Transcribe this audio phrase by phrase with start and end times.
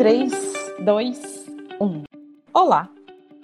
[0.00, 0.32] 3,
[0.82, 1.46] 2,
[1.78, 2.04] 1.
[2.54, 2.88] Olá,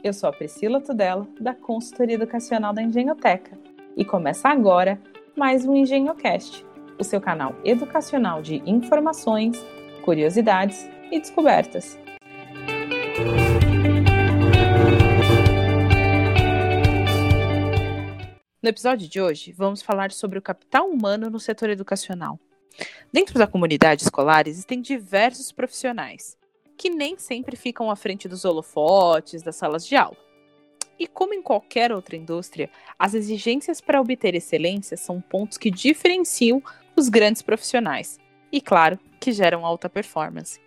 [0.03, 3.59] eu sou a Priscila Tudela, da Consultoria Educacional da Engenhoteca,
[3.95, 4.99] e começa agora
[5.37, 6.65] mais um EngenhoCast,
[6.99, 9.63] o seu canal educacional de informações,
[10.03, 11.99] curiosidades e descobertas.
[18.63, 22.41] No episódio de hoje, vamos falar sobre o capital humano no setor educacional.
[23.13, 26.35] Dentro da comunidade escolar existem diversos profissionais,
[26.77, 30.17] que nem sempre ficam à frente dos holofotes, das salas de aula.
[30.99, 36.63] E como em qualquer outra indústria, as exigências para obter excelência são pontos que diferenciam
[36.97, 38.19] os grandes profissionais
[38.51, 40.59] e, claro, que geram alta performance.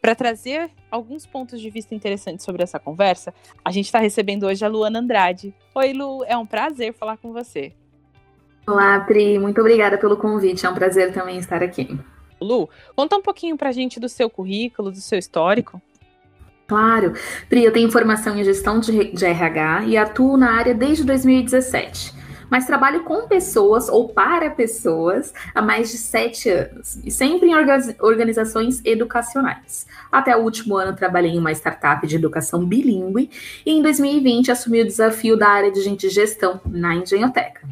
[0.00, 3.32] Para trazer alguns pontos de vista interessantes sobre essa conversa,
[3.64, 5.54] a gente está recebendo hoje a Luana Andrade.
[5.74, 7.72] Oi, Lu, é um prazer falar com você.
[8.66, 11.98] Olá, Pri, muito obrigada pelo convite, é um prazer também estar aqui.
[12.44, 15.80] Lu, conta um pouquinho pra gente do seu currículo, do seu histórico.
[16.66, 17.12] Claro.
[17.48, 22.24] Pri, eu tenho formação em gestão de, de RH e atuo na área desde 2017
[22.50, 27.54] mas trabalho com pessoas ou para pessoas há mais de sete anos, e sempre em
[27.98, 29.86] organizações educacionais.
[30.10, 33.30] Até o último ano trabalhei em uma startup de educação bilíngue
[33.64, 37.68] e em 2020 assumi o desafio da área de gente gestão na Engenhoteca.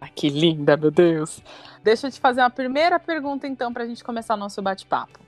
[0.00, 1.42] Ah, que linda, meu Deus!
[1.84, 5.20] Deixa eu te fazer uma primeira pergunta, então, para a gente começar nosso bate-papo.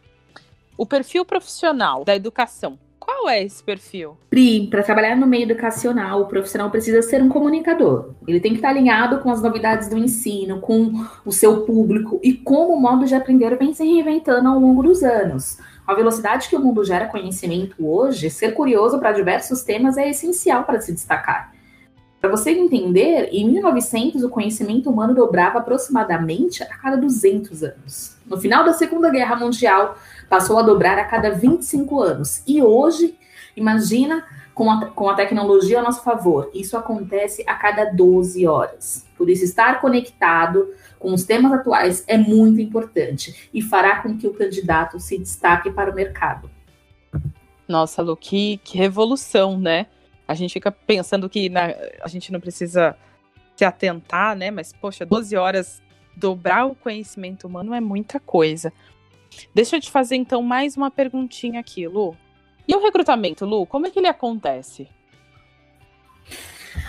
[0.74, 4.16] O perfil profissional da educação, qual é esse perfil?
[4.30, 8.14] Pri, para trabalhar no meio educacional, o profissional precisa ser um comunicador.
[8.26, 10.92] Ele tem que estar alinhado com as novidades do ensino, com
[11.26, 15.02] o seu público e como o modo de aprender vem se reinventando ao longo dos
[15.02, 15.58] anos.
[15.86, 20.64] A velocidade que o mundo gera conhecimento hoje, ser curioso para diversos temas é essencial
[20.64, 21.55] para se destacar.
[22.26, 28.16] Para você entender, em 1900 o conhecimento humano dobrava aproximadamente a cada 200 anos.
[28.26, 29.96] No final da Segunda Guerra Mundial,
[30.28, 32.42] passou a dobrar a cada 25 anos.
[32.44, 33.16] E hoje,
[33.56, 39.06] imagina com a, com a tecnologia a nosso favor, isso acontece a cada 12 horas.
[39.16, 40.66] Por isso, estar conectado
[40.98, 45.70] com os temas atuais é muito importante e fará com que o candidato se destaque
[45.70, 46.50] para o mercado.
[47.68, 49.86] Nossa, Lu, que, que revolução, né?
[50.26, 52.96] A gente fica pensando que na, a gente não precisa
[53.54, 54.50] se atentar, né?
[54.50, 55.82] Mas, poxa, 12 horas
[56.16, 58.72] dobrar o conhecimento humano é muita coisa.
[59.54, 62.16] Deixa eu te fazer então mais uma perguntinha aqui, Lu.
[62.66, 64.88] E o recrutamento, Lu, como é que ele acontece?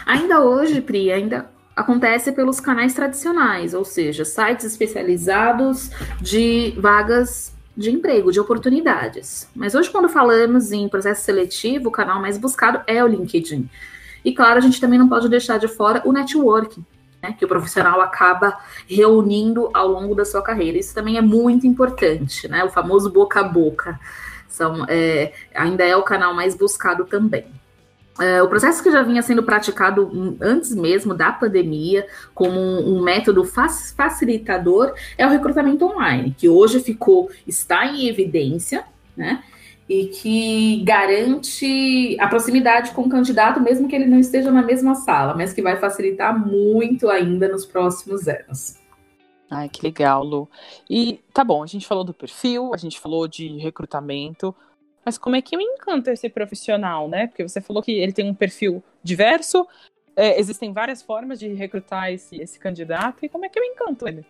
[0.05, 7.91] Ainda hoje, Pri, ainda acontece pelos canais tradicionais, ou seja, sites especializados de vagas de
[7.91, 9.47] emprego, de oportunidades.
[9.55, 13.69] Mas hoje, quando falamos em processo seletivo, o canal mais buscado é o LinkedIn.
[14.25, 16.83] E claro, a gente também não pode deixar de fora o networking,
[17.21, 18.57] né, que o profissional acaba
[18.89, 20.77] reunindo ao longo da sua carreira.
[20.79, 22.63] Isso também é muito importante, né?
[22.63, 23.99] O famoso boca a boca.
[24.49, 27.45] São, é, ainda é o canal mais buscado também.
[28.19, 33.01] É, o processo que já vinha sendo praticado antes mesmo da pandemia, como um, um
[33.01, 38.85] método facilitador, é o recrutamento online, que hoje ficou, está em evidência,
[39.15, 39.43] né?
[39.87, 44.95] E que garante a proximidade com o candidato, mesmo que ele não esteja na mesma
[44.95, 48.75] sala, mas que vai facilitar muito ainda nos próximos anos.
[49.49, 50.49] Ai, que legal, Lu.
[50.89, 54.53] E tá bom, a gente falou do perfil, a gente falou de recrutamento,
[55.07, 57.27] mas como é que eu encanto esse profissional, né?
[57.27, 59.65] Porque você falou que ele tem um perfil diverso,
[60.17, 64.05] é, existem várias formas de recrutar esse, esse candidato, e como é que eu encanto
[64.05, 64.25] ele?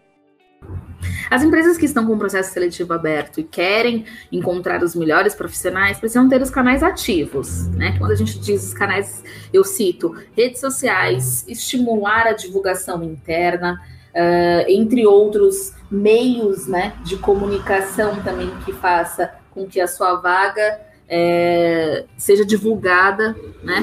[1.31, 5.97] As empresas que estão com o processo seletivo aberto e querem encontrar os melhores profissionais
[5.97, 7.97] precisam ter os canais ativos, né?
[7.97, 13.81] Quando a gente diz os canais, eu cito redes sociais, estimular a divulgação interna,
[14.13, 20.79] uh, entre outros meios, né, de comunicação também que faça com que a sua vaga
[21.09, 23.79] é, seja divulgada, né?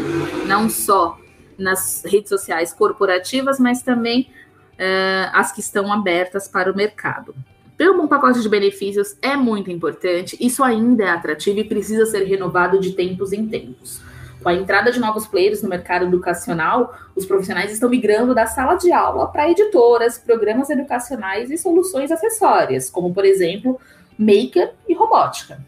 [0.47, 1.19] Não só
[1.59, 4.31] nas redes sociais corporativas, mas também
[4.79, 7.35] é, as que estão abertas para o mercado.
[7.77, 12.07] Ter um bom pacote de benefícios é muito importante, isso ainda é atrativo e precisa
[12.07, 14.01] ser renovado de tempos em tempos.
[14.41, 18.77] Com a entrada de novos players no mercado educacional, os profissionais estão migrando da sala
[18.77, 23.81] de aula para editoras, programas educacionais e soluções acessórias, como, por exemplo,
[24.19, 25.65] maker e robótica.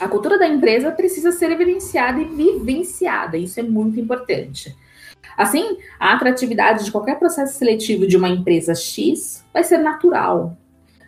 [0.00, 4.76] A cultura da empresa precisa ser evidenciada e vivenciada, isso é muito importante.
[5.36, 10.56] Assim, a atratividade de qualquer processo seletivo de uma empresa X vai ser natural.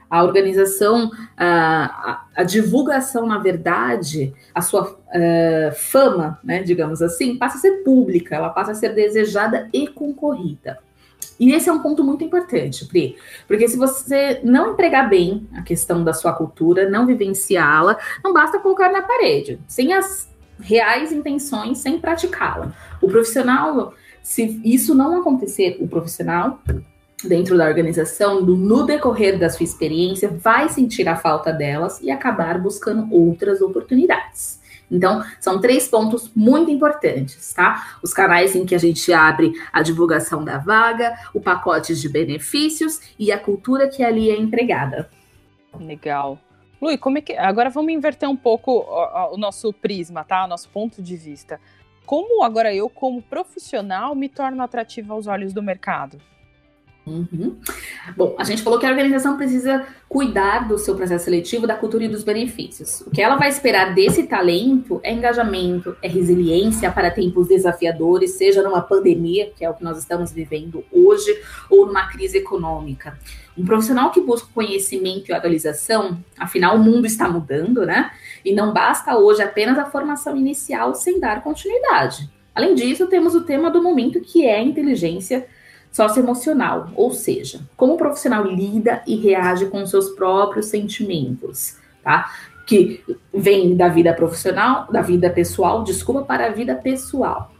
[0.08, 7.58] A organização, a, a divulgação, na verdade, a sua uh, fama, né, digamos assim, passa
[7.58, 10.78] a ser pública, ela passa a ser desejada e concorrida.
[11.38, 13.16] E esse é um ponto muito importante, Pri,
[13.46, 18.58] porque se você não empregar bem a questão da sua cultura, não vivenciá-la, não basta
[18.58, 20.28] colocar na parede, sem as
[20.58, 22.72] reais intenções, sem praticá-la.
[23.02, 23.92] O profissional,
[24.22, 26.58] se isso não acontecer, o profissional
[27.24, 32.58] dentro da organização, no decorrer da sua experiência, vai sentir a falta delas e acabar
[32.58, 34.60] buscando outras oportunidades.
[34.90, 37.98] Então, são três pontos muito importantes, tá?
[38.02, 43.00] Os canais em que a gente abre a divulgação da vaga, o pacote de benefícios
[43.18, 45.10] e a cultura que ali é empregada.
[45.78, 46.38] Legal.
[46.80, 47.32] Lui, como é que.
[47.34, 50.44] Agora vamos inverter um pouco o, o nosso prisma, tá?
[50.44, 51.60] O nosso ponto de vista.
[52.04, 56.18] Como agora eu, como profissional, me torno atrativa aos olhos do mercado?
[57.06, 57.56] Uhum.
[58.16, 62.04] Bom, a gente falou que a organização precisa cuidar do seu processo seletivo, da cultura
[62.04, 63.02] e dos benefícios.
[63.02, 68.60] O que ela vai esperar desse talento é engajamento, é resiliência para tempos desafiadores, seja
[68.60, 71.32] numa pandemia, que é o que nós estamos vivendo hoje,
[71.70, 73.16] ou numa crise econômica.
[73.56, 78.10] Um profissional que busca conhecimento e atualização, afinal o mundo está mudando, né?
[78.44, 82.28] E não basta hoje apenas a formação inicial sem dar continuidade.
[82.52, 85.46] Além disso, temos o tema do momento que é a inteligência
[85.96, 92.30] socioemocional, ou seja, como o profissional lida e reage com seus próprios sentimentos, tá?
[92.66, 93.02] Que
[93.32, 97.50] vem da vida profissional, da vida pessoal, desculpa, para a vida pessoal.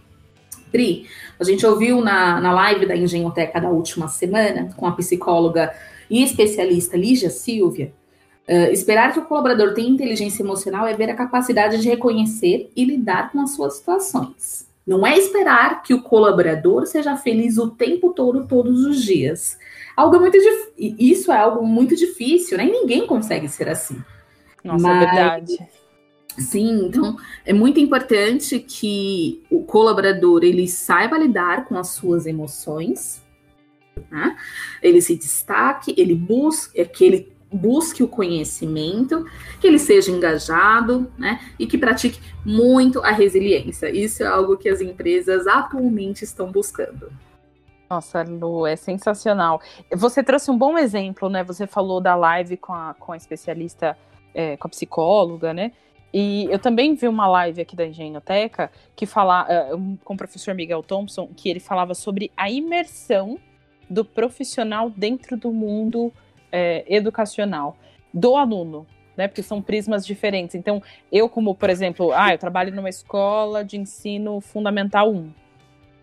[0.71, 1.07] Pri,
[1.41, 5.73] a gente ouviu na, na live da Engenhoteca da última semana, com a psicóloga
[6.11, 7.95] e especialista Lígia Silvia,
[8.47, 12.85] uh, esperar que o colaborador tenha inteligência emocional é ver a capacidade de reconhecer e
[12.85, 14.67] lidar com as suas situações.
[14.87, 19.59] Não é esperar que o colaborador seja feliz o tempo todo, todos os dias.
[19.97, 20.39] Algo muito
[20.79, 22.67] isso é algo muito difícil, né?
[22.67, 24.01] E ninguém consegue ser assim.
[24.63, 25.59] Nossa, é Mas, é verdade.
[26.39, 33.25] Sim, então é muito importante que o colaborador ele saiba lidar com as suas emoções,
[34.11, 34.37] né?
[34.83, 39.25] ele se destaque, ele busque, que ele busque o conhecimento,
[39.61, 43.89] que ele seja engajado, né, e que pratique muito a resiliência.
[43.91, 47.11] Isso é algo que as empresas atualmente estão buscando.
[47.89, 49.61] Nossa, Lu, é sensacional.
[49.95, 51.45] Você trouxe um bom exemplo, né?
[51.45, 53.97] Você falou da live com a, com a especialista,
[54.35, 55.71] é, com a psicóloga, né?
[56.13, 60.55] E eu também vi uma live aqui da Engenhoteca que fala, uh, com o professor
[60.55, 63.39] Miguel Thompson, que ele falava sobre a imersão
[63.89, 66.13] do profissional dentro do mundo
[66.51, 67.77] é, educacional
[68.13, 69.29] do aluno, né?
[69.29, 70.55] Porque são prismas diferentes.
[70.55, 75.31] Então, eu, como, por exemplo, ah, eu trabalho numa escola de ensino fundamental 1.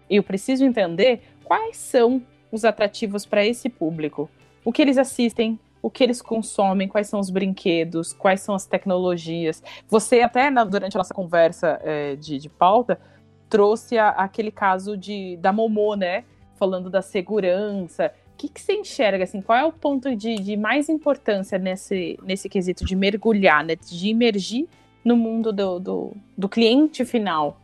[0.10, 4.30] Eu preciso entender quais são os atrativos para esse público.
[4.64, 8.66] O que eles assistem, o que eles consomem, quais são os brinquedos, quais são as
[8.66, 9.62] tecnologias.
[9.90, 13.00] Você até na, durante a nossa conversa é, de, de, pauta
[13.50, 16.24] trouxe a, aquele caso de da Momô, né?
[16.56, 20.90] Falando da segurança que, que você enxerga, assim, qual é o ponto de, de mais
[20.90, 24.68] importância nesse, nesse quesito de mergulhar, né, de imergir
[25.04, 27.60] no mundo do, do, do cliente final?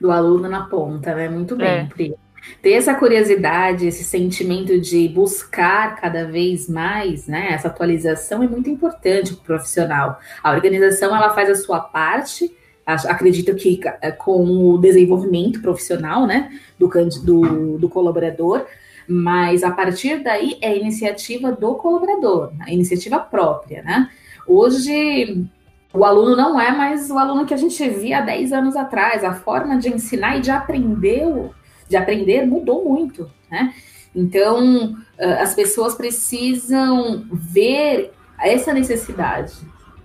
[0.00, 1.28] Do aluno na ponta, né?
[1.28, 1.84] Muito bem, é.
[1.84, 2.14] Pri.
[2.62, 7.48] Ter essa curiosidade, esse sentimento de buscar cada vez mais, né?
[7.50, 10.18] Essa atualização é muito importante para o profissional.
[10.42, 12.50] A organização ela faz a sua parte,
[12.86, 16.88] acredito que é, com o desenvolvimento profissional, né, do,
[17.22, 18.64] do, do colaborador,
[19.08, 24.10] mas a partir daí é a iniciativa do colaborador, a iniciativa própria, né?
[24.46, 25.46] Hoje
[25.92, 29.24] o aluno não é mais o aluno que a gente via há 10 anos atrás.
[29.24, 31.50] A forma de ensinar e de aprender,
[31.88, 33.72] de aprender mudou muito, né?
[34.14, 34.96] Então,
[35.40, 39.54] as pessoas precisam ver essa necessidade,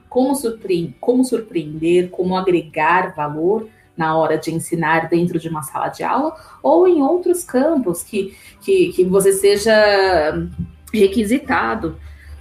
[0.10, 6.36] como surpreender, como agregar valor na hora de ensinar dentro de uma sala de aula
[6.62, 10.48] ou em outros campos que, que, que você seja
[10.94, 11.98] requisitado.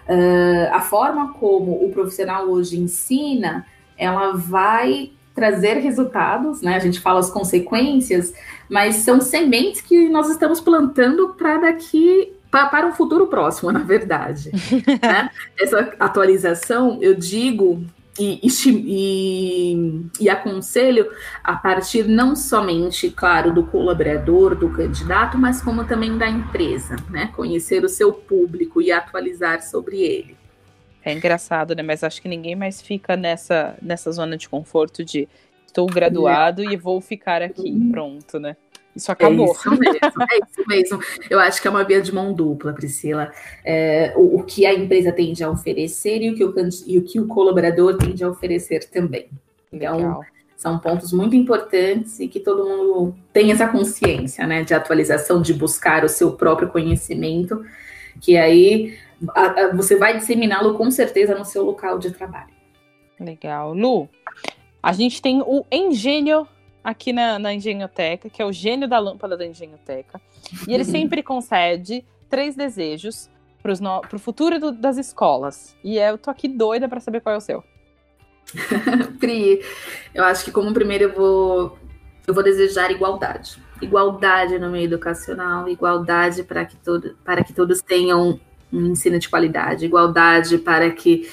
[0.08, 3.66] Uh, a forma como o profissional hoje ensina,
[3.96, 6.76] ela vai trazer resultados, né?
[6.76, 8.34] A gente fala as consequências,
[8.68, 14.50] mas são sementes que nós estamos plantando para daqui para um futuro próximo, na verdade.
[15.02, 15.30] né?
[15.58, 17.82] Essa atualização, eu digo
[18.18, 21.10] e, e, e, aconselho
[21.42, 27.30] a partir não somente, claro, do colaborador, do candidato, mas como também da empresa, né?
[27.34, 30.36] Conhecer o seu público e atualizar sobre ele.
[31.02, 31.82] É engraçado, né?
[31.82, 35.26] Mas acho que ninguém mais fica nessa, nessa zona de conforto de
[35.66, 36.66] estou graduado é.
[36.66, 38.56] e vou ficar aqui, pronto, né?
[38.94, 39.48] Isso acabou.
[39.48, 41.00] É isso mesmo, é isso mesmo.
[41.30, 43.32] Eu acho que é uma via de mão dupla, Priscila.
[43.64, 46.54] É, o, o, que a empresa tende a oferecer e o que o,
[46.86, 49.28] e o, que o colaborador tende a oferecer também.
[49.72, 50.24] Então, Legal.
[50.62, 55.52] São pontos muito importantes e que todo mundo tem essa consciência, né, de atualização, de
[55.52, 57.64] buscar o seu próprio conhecimento,
[58.20, 58.96] que aí
[59.34, 62.52] a, a, você vai disseminá-lo com certeza no seu local de trabalho.
[63.18, 63.74] Legal.
[63.74, 64.08] Lu,
[64.80, 66.46] a gente tem o Engenho
[66.82, 70.20] aqui na, na Engenhoteca, que é o gênio da lâmpada da Engenhoteca.
[70.66, 73.30] E ele sempre concede três desejos
[73.62, 75.76] para o futuro do, das escolas.
[75.84, 77.62] E eu tô aqui doida para saber qual é o seu.
[79.20, 79.62] Pri,
[80.12, 81.78] eu acho que como primeiro eu vou
[82.26, 83.60] eu vou desejar igualdade.
[83.80, 88.38] Igualdade no meio educacional, igualdade para que, todo, para que todos tenham
[88.72, 91.28] um ensino de qualidade, igualdade para que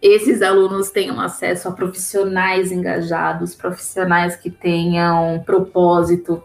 [0.00, 6.42] esses alunos tenham acesso a profissionais engajados, profissionais que tenham propósito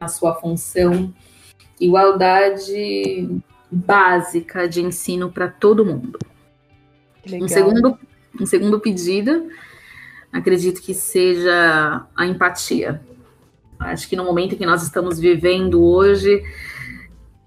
[0.00, 1.12] na sua função,
[1.80, 3.28] igualdade
[3.70, 6.18] básica de ensino para todo mundo.
[7.32, 7.98] Um segundo,
[8.40, 9.48] um segundo pedido,
[10.32, 13.02] acredito que seja a empatia.
[13.78, 16.42] Acho que no momento que nós estamos vivendo hoje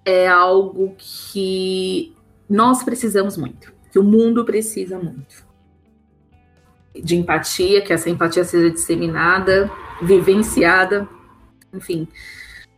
[0.03, 2.13] é algo que
[2.49, 5.45] nós precisamos muito, que o mundo precisa muito.
[6.93, 9.69] De empatia, que essa empatia seja disseminada,
[10.01, 11.07] vivenciada,
[11.73, 12.07] enfim.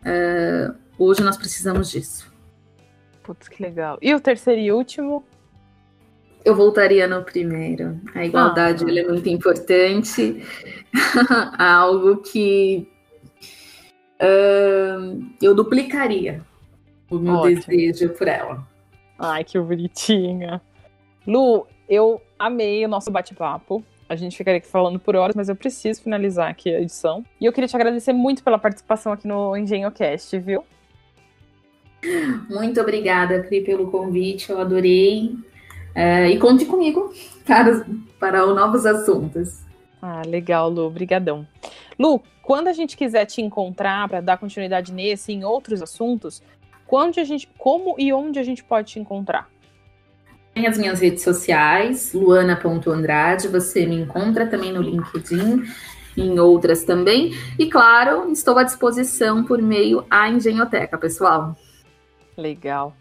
[0.01, 2.31] Uh, hoje nós precisamos disso.
[3.23, 3.97] Putz, que legal.
[4.01, 5.23] E o terceiro e último?
[6.43, 7.99] Eu voltaria no primeiro.
[8.15, 8.99] A igualdade ah.
[8.99, 10.43] é muito importante.
[11.57, 12.89] Algo que
[14.21, 16.43] uh, eu duplicaria
[17.09, 17.61] o meu Ótimo.
[17.67, 18.67] desejo por ela.
[19.17, 20.61] Ai, que bonitinha.
[21.29, 23.83] Lu, eu amei o nosso bate-papo.
[24.09, 27.23] A gente ficaria aqui falando por horas, mas eu preciso finalizar aqui a edição.
[27.39, 30.63] E eu queria te agradecer muito pela participação aqui no EngenhoCast, viu?
[32.49, 34.49] Muito obrigada, Pri, pelo convite.
[34.49, 35.35] Eu adorei.
[35.93, 37.13] É, e conte comigo
[37.45, 37.85] para,
[38.19, 39.63] para novos assuntos.
[40.01, 40.87] Ah, legal, Lu.
[40.87, 41.47] Obrigadão.
[41.99, 46.41] Lu, quando a gente quiser te encontrar para dar continuidade nesse e em outros assuntos,
[46.87, 49.47] quando a gente, como e onde a gente pode te encontrar?
[50.53, 55.63] Tem as minhas redes sociais, luana.andrade, você me encontra também no LinkedIn,
[56.17, 57.33] em outras também.
[57.57, 61.55] E claro, estou à disposição por meio à Engenhoteca, pessoal.
[62.37, 62.93] Legal.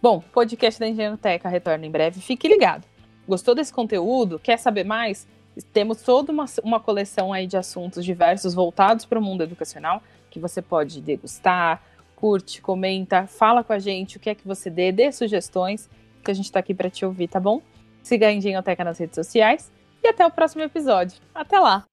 [0.00, 2.20] Bom, podcast da Engenhoteca retorna em breve.
[2.20, 2.86] Fique ligado.
[3.28, 4.38] Gostou desse conteúdo?
[4.38, 5.26] Quer saber mais?
[5.72, 10.38] Temos toda uma, uma coleção aí de assuntos diversos voltados para o mundo educacional que
[10.38, 11.82] você pode degustar,
[12.14, 15.88] curte, comenta, fala com a gente o que é que você dê, dê sugestões,
[16.22, 17.60] que a gente está aqui para te ouvir, tá bom?
[18.02, 19.70] Siga a Engenhoteca nas redes sociais
[20.02, 21.18] e até o próximo episódio.
[21.34, 21.89] Até lá!